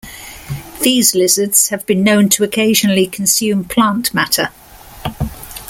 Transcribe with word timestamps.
These 0.81 1.13
lizards 1.13 1.69
have 1.69 1.85
been 1.85 2.03
known 2.03 2.27
to 2.29 2.43
occasionally 2.43 3.05
consume 3.05 3.63
plant 3.65 4.15
matter. 4.15 4.49